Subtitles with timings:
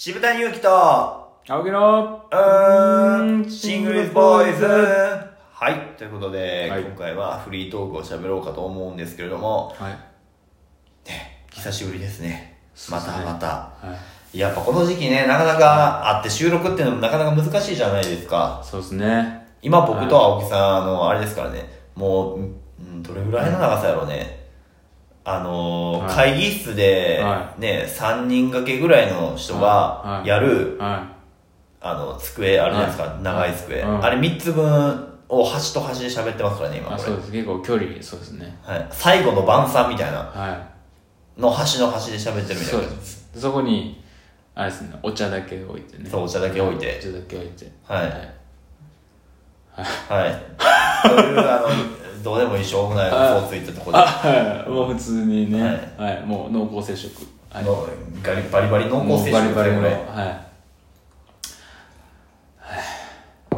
[0.00, 0.68] 渋谷祐樹と、
[1.48, 4.64] 青木のうーん、シングルズボーイズ。
[4.64, 5.96] はい。
[5.96, 9.92] ということで、はい今回はフリートークを喋ろうかと思うんですけれども、はい
[11.08, 12.60] ね、久しぶりですね。
[12.88, 13.46] またまた。
[13.46, 13.98] は
[14.32, 18.62] いやっぱこの時期ね、なかなか会って収録っていうのもなかなか難しいじゃないですか。
[18.64, 24.46] そうですね今僕と青木さん、あの、あれですからね、もう、うんどれぐらいの長さやろうね。
[25.30, 26.32] あのーはい。
[26.32, 30.28] 会議室では、ね、3人掛けぐらいの人がはい。
[30.28, 31.06] やる、は
[31.80, 33.22] あの、机あるじゃないですか、はい。
[33.22, 34.04] 長い机、うん。
[34.04, 37.02] あれ3つ分を端と端で喋ってますからね、今これ。
[37.02, 37.16] そう。
[37.16, 37.32] です。
[37.32, 38.58] 結構距離そうですね。
[38.62, 38.88] はい。
[38.90, 40.18] 最後の晩餐みたいな。
[40.18, 40.68] は
[41.36, 43.00] の端の端で喋ってるいそうみたいな。
[43.00, 43.28] です。
[43.36, 44.02] そこに
[44.54, 46.08] あれですねお茶だけ置いてね。
[46.10, 46.98] そうお茶だけ置いて。
[46.98, 47.70] お茶だけ置いて。
[47.84, 48.02] はい。
[48.02, 48.12] はい。
[50.08, 50.42] はい。
[51.06, 51.68] そういう、あの、
[52.22, 54.70] どうでもいいしょうもない嘘をついたところあはい。
[54.70, 55.62] もう普通にね。
[55.96, 56.22] ははい。
[56.24, 57.14] もう濃厚接触。
[57.50, 57.64] はい。
[58.22, 59.92] ガリバリバリ濃厚接触もうバリバリのこれ。
[59.92, 60.02] はい。
[62.58, 62.80] は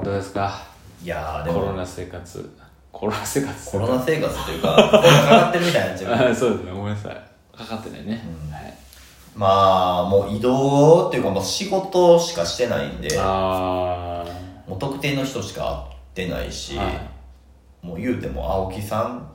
[0.03, 0.05] い。
[0.05, 0.62] どうですか？
[1.03, 2.51] いやー、でも、コロナ生活。
[2.93, 3.71] コロナ生活。
[3.71, 6.31] コロナ生活というか、コロナかかってるみたいになっちゃう。
[6.31, 6.73] あそうですね。
[6.73, 7.56] ごめんなさい。
[7.56, 8.75] かかってないね、はい。
[9.34, 14.25] まあ、もう移動っていうか、もう仕事しかしてないんで、あ
[14.67, 16.84] もう特定の人しか会ってないし、は
[17.83, 19.31] もう言うても青木さん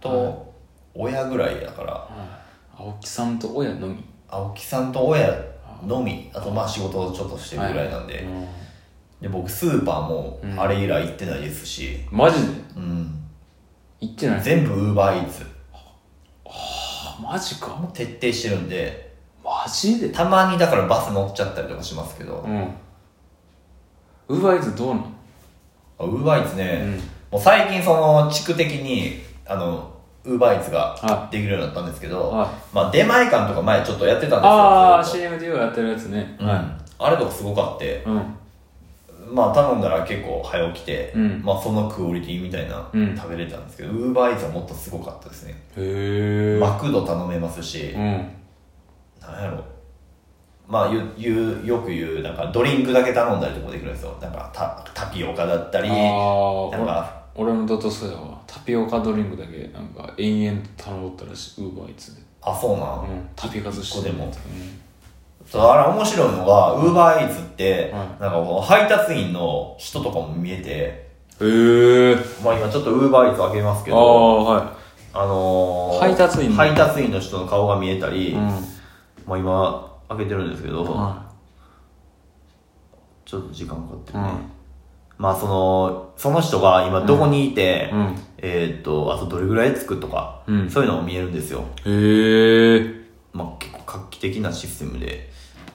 [0.00, 0.52] と
[0.94, 2.08] 親ぐらいだから、は
[2.76, 2.82] い。
[2.82, 4.04] 青木さんと親のみ。
[4.28, 5.32] 青木さんと親
[5.86, 6.30] のみ。
[6.34, 8.46] あとまあ仕事をちょっとしてるぐらいなんで,、うん。
[9.20, 10.60] で僕スーパーもうん。
[10.60, 12.48] あれ以来行ってないですし、マジで？
[12.76, 13.24] うん、
[14.00, 14.42] 行ってない。
[14.42, 15.44] 全部ウーバーイーツ。
[16.44, 17.68] あマジか。
[17.68, 19.14] もう徹底してるんで。
[19.44, 20.10] マジで？
[20.10, 22.74] たまにだからバス乗っちゃったりとかしますけど、うん。
[24.26, 27.00] ウーバーイーツどうなのウーバーイーツね、うん
[27.34, 32.48] もう最近その地区的にあのウーバーイーツがはできるようになったんですけど、はい。
[32.72, 35.18] まあ出前館とか前ちょっとやってたんですよああずっと。
[35.18, 36.36] CM でようやってるやつね。
[36.38, 36.48] うん。
[36.48, 38.04] あれとかすごかって。
[38.06, 39.34] うん。
[39.34, 41.42] まあ頼んだら結構早起きて、うん。
[41.44, 43.16] まあそのクオリティみたいな、うん。
[43.16, 45.60] 食べれたんですけどウーバーイーツはもっとすごかったですね。
[45.76, 48.00] へえマクド頼めますし、うん。
[49.20, 49.64] なんやろ。
[50.68, 50.88] まあ
[51.18, 54.16] 言うよく言うなんかドリンクだけ頼んだりとかできるんですよ。
[54.22, 62.22] なんかタタピオカだったりああなんか俺の弟そうやわタピオカドリンクだけなんか延々と頼ったらしいウーバーイーツで。
[62.42, 63.98] あそうなん、うんタピカ寿司。
[63.98, 64.26] 一個でも。
[64.26, 64.32] うん
[65.46, 71.06] そうあれ面白いのが、ウーバーイーツって、はいなんかこう配達員の人とかも見えて、へ
[71.42, 74.76] えまあ今ちょっとウーバーイーツ開けますけあど、あは
[75.12, 76.56] あのー、配達員の。
[76.56, 78.40] 配達員の人の顔が見えたり、いうん。
[79.26, 81.22] まあ今開けてるんですけど、は
[83.26, 84.24] ちょっと時間かかってるね。
[84.24, 84.53] うん
[85.24, 91.64] まあその、その人が今どこにいて、うんえーっと、あとどれぐらい着くとか、うんそういうのも見えるんですよ。
[91.86, 92.94] へえ
[93.32, 95.30] まあ結構画期的なシステムで、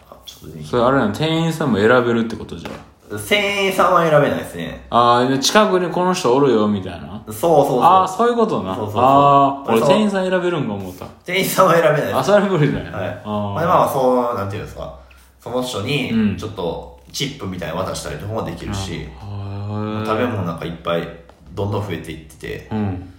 [0.07, 4.85] あちょっとね、それあれなの店員さんも選べるってことじゃん1000円さんは選べないですね。
[4.91, 7.81] ああ近くにこの人おるよみたいなそうそうそう。
[7.81, 12.13] ああそういうことなそうそうそうああ俺店員さん選べるんか思った店員さんは選べない。
[12.13, 13.07] あそれは無理だよね、はい。
[13.07, 14.99] あーまあまあそう、なんていうんですか。
[15.39, 21.07] その人うんに、ちょっと、チップみたい渡したりとかもできるし、は食べ物なんかいっぱい、
[21.53, 23.13] どんどん増えていってて、うん。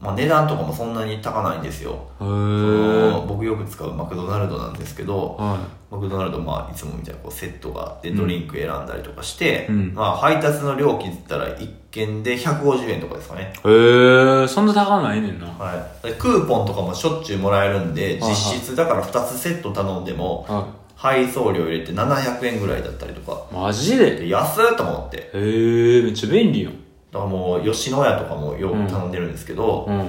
[0.00, 1.92] まあ値段とかもそんなに高ないんですよ。
[1.92, 5.58] へそえの僕よく使うマクドナルドなんですけど、は
[5.90, 9.94] マクドナルド、まあ、いつもみたいなこうセットがあって、ドリンク選んだりとかして、うん。
[9.94, 13.52] まあ、配達の料金って言ったら、1件で150円とかですかね。
[13.64, 15.46] いへえそんな高ないねんな。
[15.46, 16.06] はい。
[16.06, 20.66] でクーポンとかもしょっちゅうもらえるんで、はい実質だから2つセット頼んでも、は
[20.96, 23.46] 配送料入れて700円ぐらいだったりとか。
[23.50, 24.16] いマジで？
[24.16, 25.30] で安っと思って。
[25.34, 26.72] へえめっちゃ便利やん。
[26.72, 30.08] だからもう、吉野家とかもよく頼んでるんですけど、うん。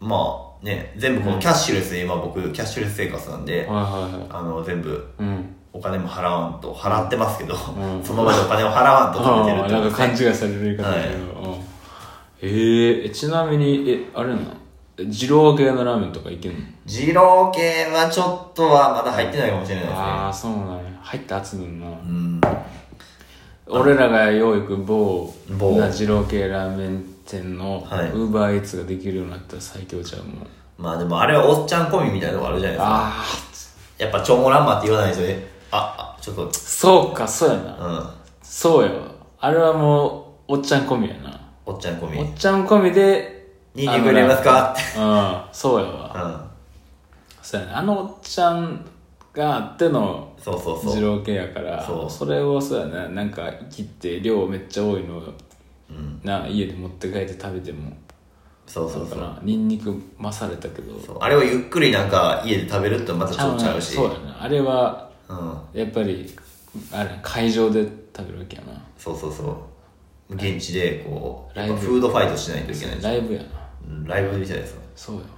[0.00, 0.16] ま
[0.62, 4.26] あね、全部このキャッシュレスで今僕、キャッシュレス生活なんで、はいはいはい。
[4.30, 5.54] あの、全部うん。
[5.72, 7.58] お金も払わんと、払ってますけど、ん。
[8.02, 9.96] その場でお金を払わんと食べてるってああなんか。
[9.98, 11.54] 勘違いされる言い方だけど、うん。
[12.42, 14.40] えーえちなみにえあれなの
[15.08, 16.58] 二郎系のラーメンとかいけんの？
[16.86, 19.98] 二郎系はちょっとはまだ入ってないかもしれないですね。
[19.98, 20.98] ああそうなんや。
[21.02, 22.40] 入って熱いな、うん。
[23.66, 25.78] 俺らがよう行く某某。
[25.78, 28.10] な二郎系ラーメン店のウはい。
[28.10, 30.46] ーバーイーツができるようになったら最強ちゃうもん。
[30.78, 32.86] まあでもあれはおっちゃん込みみたいなとこあるじゃないですか。
[32.88, 33.24] あ
[33.98, 38.10] やっぱチョモランマって言わないとね、あ、あ、ちょっと、あそうかそうやな、うん。
[38.42, 39.12] そうやわ。
[39.40, 41.38] あれはもうおっちゃん込みやな。
[41.66, 42.18] おっちゃん込み。
[42.18, 43.39] おっちゃん込みで
[43.74, 44.72] ニンニク入れますか？
[44.72, 44.98] って。
[44.98, 45.42] うん。
[45.52, 46.48] そうやわ。
[47.38, 47.42] うん。
[47.42, 47.72] そうやね。
[47.72, 48.84] あのおっちゃん
[49.32, 50.96] があってのそうそうそう。
[50.96, 55.22] 二郎系やからそうれをそうやななんか切って量めっちゃ多いのを
[55.90, 56.20] うん。
[56.24, 57.92] な家で持って帰って食べても。
[58.66, 59.10] そうそうそう。
[59.10, 60.98] だからニンニク増されたけど。
[61.00, 61.18] そう。
[61.20, 63.94] あれをゆっくりなんか家で食べるとまたちょっとちゃうし。
[63.94, 65.80] そうやなあれはうん。
[65.80, 66.32] やっぱり
[66.92, 67.84] あれ会場で
[68.16, 68.82] 食べるわけやな。
[68.98, 70.34] そうそうそう。
[70.34, 73.48] 現地でこうフードファイトしないといけないしライブやな
[73.88, 75.28] うんライブみたいですよそうやわ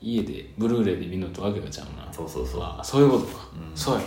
[0.00, 2.12] 家でブルーレイで見るのとわけがちゃうな。
[2.12, 2.62] そうそうそう。
[2.62, 4.02] あそういうことか、そうや。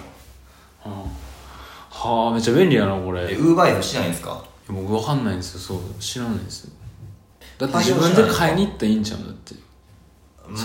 [0.85, 0.91] うん。
[0.93, 3.33] はあめっちゃ便利やなこれ。
[3.33, 4.41] えウーバーイートしないんですか？
[4.69, 5.79] 僕わかんないんですよそう。
[5.99, 6.71] 知らないんですよ。
[7.57, 9.55] だって自分で買いに行ったらいいんちゃうんだって。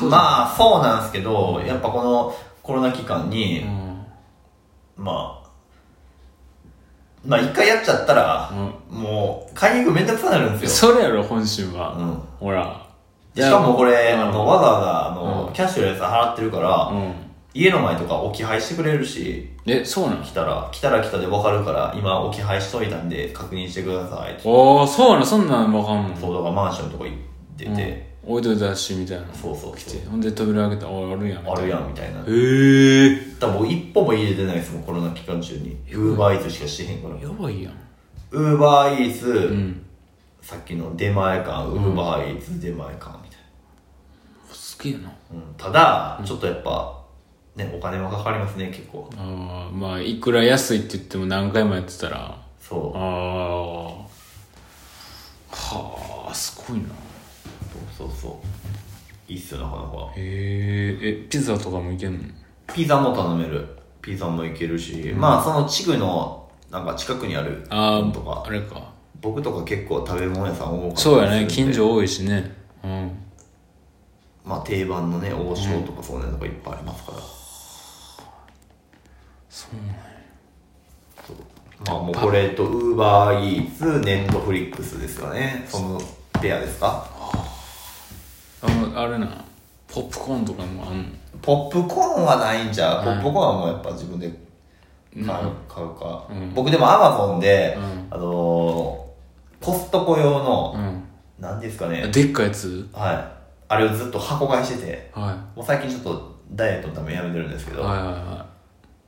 [0.05, 4.07] まあそうなんですけどやっぱこのコロナ期間に、うん。
[4.97, 5.49] まあ
[7.25, 8.53] まあ一回やっちゃったら、
[8.89, 10.93] もう買いに行くめんどくさくなるんですよ。
[10.93, 12.23] それやろ本心は、うん。
[12.39, 12.86] ほら
[13.37, 15.53] しかもこれ、うんあのわざわざあの、うん。
[15.53, 17.13] キャッシュレス払ってるから、うん。
[17.55, 20.23] 家の前とか置き配してくれるしえそうなの？
[20.23, 25.25] 来たら来たら来たで分かるから今置き配しといたんで確認してくださいおおそうなの？
[25.25, 26.15] そんなんわかんの？
[26.17, 27.17] そうだからマンションのとこ行っ
[27.57, 29.27] てて、うん、置いといたしみたいな。
[29.33, 30.07] そうそう来て。
[30.07, 31.51] ほんで扉開けたらおいあるやん。
[31.51, 32.21] あるやんみたいな。
[32.21, 35.79] へえ多分一歩も家出ないですもんコロナ期間中に。
[35.93, 37.17] ウーバーイーツしかしてへんから。
[37.19, 37.73] やばいやん。
[38.33, 39.83] ウーバーイーツ、うん。
[40.43, 43.26] さっきの出前館ウーバーイーツ出前館
[44.77, 45.01] すげえな。
[45.01, 47.03] な、うん、ただ、ちょっとやっぱ
[47.55, 49.09] ねお金はかかりますね結構。
[49.17, 52.39] あーまあいくら安いって言っても何回もやってたら。
[52.61, 52.97] そう。
[52.97, 53.85] ああ
[55.57, 56.85] はあすごいな。
[57.97, 59.33] そうそうそう。
[59.33, 62.25] いいっすよなかなかへええピザとかもいけんの？
[62.73, 63.67] ピザも頼める。
[64.03, 68.45] ピザもいけるし、まあその地区のなんか近くにあるああとか。
[68.47, 68.93] あれか。
[69.21, 72.35] 僕とか結構食べ物屋さん多かったりそうやね近所多いしね。
[72.37, 72.66] うん
[74.47, 77.19] まあ定番のね王将とかそういうのがいっぱいありますから、
[79.51, 79.95] そうなんや。
[81.27, 81.37] そう。
[81.85, 85.67] まあもうこれとウーバーイーツネットフリックスですかね。
[85.69, 86.01] その
[86.41, 87.07] ペアですか？
[88.63, 89.45] あのあれな
[89.89, 91.09] ポップコーンとかもあんの？
[91.43, 94.31] ポップコーンはないんじゃポップコーンはもうやっぱ自分で
[95.13, 95.27] 買う,、うん。
[95.69, 96.55] 買うか、うん。
[96.55, 98.07] 僕でもアマゾンで、うん。
[98.11, 99.07] あのー
[99.65, 101.03] コストコ用の、うん。
[101.43, 102.09] なんですかね。
[102.09, 102.89] でっかいやつ？
[102.93, 103.36] はい
[103.69, 108.07] あれをずっと箱買いしててはもう最近ちょっとダイエットのためにやめてるんですけど、いはいはい。
[108.07, 108.47] は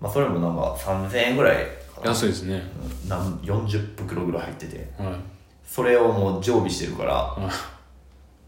[0.00, 1.66] まあ、それもなんか3000円ぐらい
[2.04, 2.62] 安いですね。
[3.04, 3.08] うん。
[3.08, 5.18] なん40袋ぐらい入ってては
[5.64, 7.14] それをもう常備してるからい。
[7.14, 7.50] は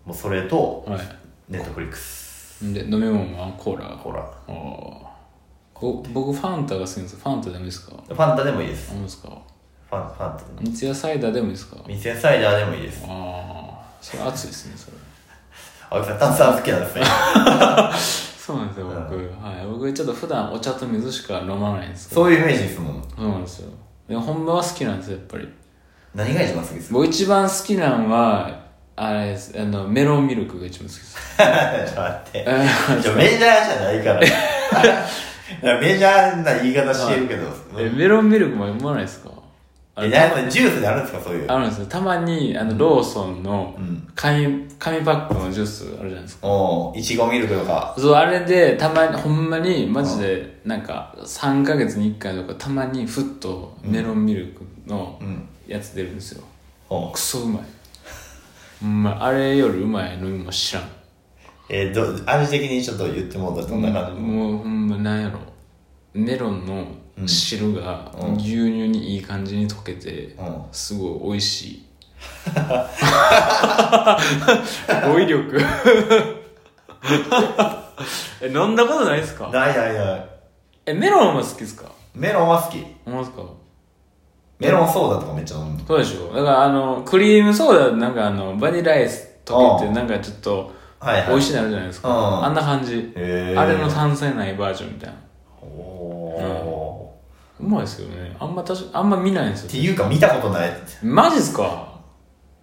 [0.04, 0.84] もうそれと
[1.48, 2.64] ネットフリックス。
[2.64, 3.52] いで飲み物は？
[3.56, 3.86] コーラ。
[3.86, 5.10] ほらああ
[5.72, 7.96] こ僕ファンタが好きなんですファンタでもいいですか？
[8.06, 8.92] ファンタでもいいです。
[8.92, 9.28] あんですか。
[9.28, 11.76] ファンファンタでも三ツ矢サイダーでもいいですか？
[11.86, 13.04] 三ツ矢サイダーでもいいです。
[13.08, 14.96] ああそれ熱いですねそれ
[15.90, 17.04] 青木さん炭酸好きなんですね。
[18.38, 19.66] そうなんですよ僕、はい。
[19.70, 22.22] 僕ちょっと普段お茶と水しか飲まないんですけど。
[22.22, 23.02] そういうイメージですもん。
[23.16, 23.68] そうなんですよ。
[24.08, 25.48] でも本場は好きなんですよやっぱり。
[26.14, 26.94] 何が一番好きですか？
[26.94, 28.50] 僕一番好きなのは
[28.96, 29.54] あれです。
[29.58, 31.16] あのメロンミルクが一番好きです。
[31.36, 32.44] ちょっと待って。
[33.16, 34.20] メジャーじゃないから。
[35.80, 37.46] メジャーな言い方してるけど。
[37.76, 39.30] えメロンミルクも飲まないですか？
[39.96, 41.48] あえれなんかジュースであるんですかそういう？
[41.50, 44.06] あるんですよたまにあのローソンのうん。
[44.14, 46.46] 紙紙パックのジュースあるじゃないですか。
[46.46, 47.94] おいちごミルクとか。
[47.98, 55.48] そうあれでたまにほんまにマジでなんか3ヶ月に1回とかたまにふっとメロンミルクのうん。
[55.66, 56.42] やつ出るんですよ。
[56.88, 57.62] おクソうまい。
[58.80, 60.84] ほんまあれよりうまい飲み物知らん。
[61.68, 65.38] えー、ど味的にちょっと言ってもらったらどんな感じ、もうほんまなんやろ
[66.14, 66.86] メロンの
[67.26, 70.62] 汁が牛乳にいい感じに溶けてうん。
[70.72, 71.86] すごい美味しい。
[75.06, 75.58] 語彙力。
[78.42, 79.48] え飲んだことないですか？
[79.48, 80.28] ないないない。
[80.86, 81.84] えメロンは好きですか？
[82.14, 82.84] メロンは好き。
[83.06, 83.42] 思いますか？
[84.58, 86.34] メロンソーダとかめっちゃ飲むそうでしょ？
[86.34, 89.94] だからあのクリームソーダなんかあのバニラアイス溶けてうん。
[89.94, 91.28] なんかちょっとはいはい。
[91.30, 92.44] 美味しいなるじゃないですか、うん。
[92.44, 93.12] あんな感じ。
[93.16, 95.16] あれの炭酸ないバージョンみたいな
[96.30, 97.20] おお
[97.60, 98.34] うまいですよね。
[98.38, 100.70] あんま確かあんま見ないんですよーっていうか見たことない。
[101.02, 101.90] マジっすか？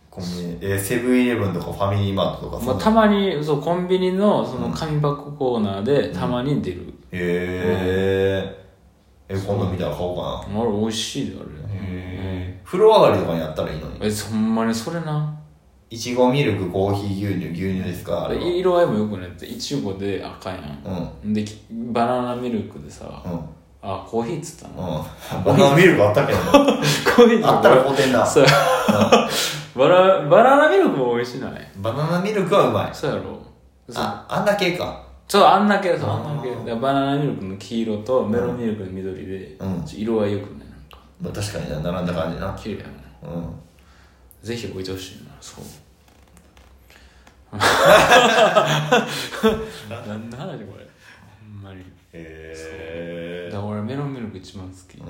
[0.10, 8.68] コンビニえーセブンイレブンとかファミリーマートとかまあ、たまにそうコンビニのその紙箱コーナーでたまに出る、へえ
[9.30, 10.62] え今度見たら買おうかな。
[10.62, 11.46] あれ美味しいであれ。
[11.70, 14.00] へ風呂上がりとかにやったらいいのに。
[14.02, 14.74] えほんまに？
[14.74, 15.36] それな。
[15.90, 19.46] いちごミルクコーヒー牛乳牛乳ですかあれは色合いもよくないって。
[19.46, 20.60] いちごで赤や
[21.24, 21.34] うんん。
[21.34, 21.62] でき
[21.94, 23.40] バナナミルクでさ、うん
[23.82, 25.06] あコーヒーっつったの、
[25.38, 25.44] うん。
[25.44, 26.34] バナナミルクあったけ？
[26.34, 27.48] ど なコーヒー。
[27.48, 28.46] あったらポテンなそう。
[29.76, 32.90] バラバナナミルクも美味しないバナナミルクはうまい。
[32.94, 33.40] そうやろ。
[33.96, 35.04] ああんだけか。
[35.28, 35.98] そうあんだけ。
[35.98, 36.50] そうあんだけ。
[36.50, 39.84] だからバナナミルクの黄色とメロンミルクの緑で、うん。
[39.88, 41.00] 色合いよくなんか。
[41.22, 41.80] まあ確かにな。
[41.92, 42.54] 並んだ感じな。
[42.58, 42.84] 綺麗や
[43.24, 43.60] なうん。
[44.42, 45.32] ぜひ置いてほしいな。
[45.42, 45.64] そう。
[45.64, 47.60] う
[50.08, 50.86] 何の話これ。
[51.40, 51.84] ほんまに。
[52.14, 53.17] へだから俺
[53.88, 55.08] メロンミルク一番好き、うん。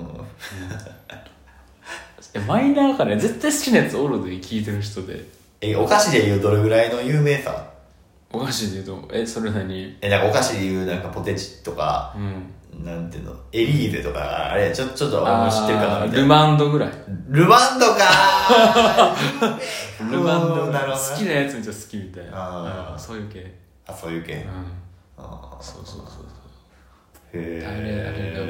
[2.34, 5.28] え マイナーから絶対好きなやつおるで聞いてる人で。
[5.60, 7.64] えお菓子でいうどれぐらいの有名さ？
[8.32, 9.96] お菓子で言うとえそれ何？
[10.00, 12.54] えなんかお菓子でいうなんかポテチとかうん。
[12.84, 13.34] なんていうの？
[13.52, 15.16] エリーゼとかあれちょちょっと
[15.50, 16.16] 知ってるかなみたいな。
[16.20, 16.90] ルマンドぐらい。
[17.28, 20.06] ルマンドかー。
[20.12, 20.64] ルマンド。
[20.66, 21.10] う んなるほどね。
[21.12, 22.30] 好きなやつめっちゃ好きみたいな。
[22.34, 23.52] あそういう系。
[23.86, 24.40] あそういう系、うん。
[25.24, 25.62] あー。
[25.62, 26.26] そうそうそうそう
[27.34, 28.44] へあれあれがう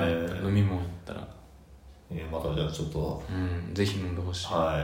[0.00, 0.14] まい。
[0.14, 1.26] なやっぱ飲み物やったら。
[2.10, 3.22] えーまたじゃあちょっと。
[3.30, 3.32] う
[3.70, 4.46] んぜひ飲んでほしい。
[4.52, 4.82] はい。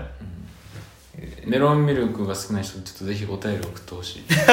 [1.46, 4.22] メロンミルクが好きな人ちょっとぜひお便り送ってほしい。
[4.22, 4.48] 見たこ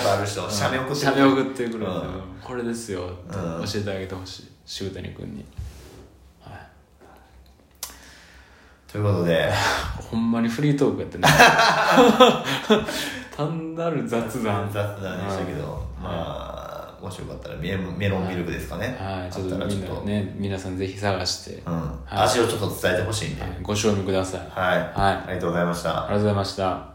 [0.00, 1.78] とある人写メ送って写メ送ってくる。
[1.78, 1.92] んでうん。
[2.42, 3.08] これですよ。
[3.28, 4.48] ってうん教えてあげてほしい。
[4.66, 5.44] 渋谷君に。
[6.40, 6.54] はい。
[8.90, 9.52] ということで。
[10.10, 11.28] ほんまにフリートークやってね
[13.36, 14.68] 単なる雑談。
[14.72, 16.10] 雑談でしたけど、うんま
[16.56, 16.59] あ
[17.00, 18.96] もしよかったらメメロンミルクですかね。
[18.98, 19.32] はい。
[19.32, 19.94] ちょっとちょっと。
[19.94, 21.72] なね皆さんぜひ探して、うん。
[21.72, 22.18] はい。
[22.24, 23.58] 味をちょっと伝えてほしいんで、はい。
[23.62, 24.40] ご賞味ください。
[24.50, 24.88] はい、はい。
[24.94, 26.04] ありがとうございました。
[26.04, 26.89] ありがとうございました